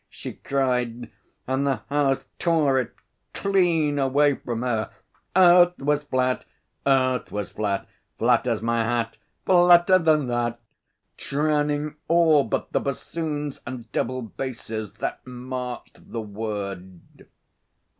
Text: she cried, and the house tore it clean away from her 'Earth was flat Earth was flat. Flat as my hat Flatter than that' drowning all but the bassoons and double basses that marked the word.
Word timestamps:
she 0.09 0.33
cried, 0.33 1.11
and 1.45 1.67
the 1.67 1.75
house 1.87 2.25
tore 2.39 2.79
it 2.79 2.95
clean 3.35 3.99
away 3.99 4.33
from 4.33 4.63
her 4.63 4.89
'Earth 5.35 5.77
was 5.77 6.01
flat 6.01 6.43
Earth 6.87 7.31
was 7.31 7.51
flat. 7.51 7.87
Flat 8.17 8.47
as 8.47 8.63
my 8.63 8.83
hat 8.83 9.17
Flatter 9.45 9.99
than 9.99 10.25
that' 10.25 10.59
drowning 11.17 11.97
all 12.07 12.43
but 12.43 12.71
the 12.71 12.79
bassoons 12.79 13.61
and 13.67 13.91
double 13.91 14.23
basses 14.23 14.93
that 14.93 15.23
marked 15.27 16.11
the 16.11 16.21
word. 16.21 17.27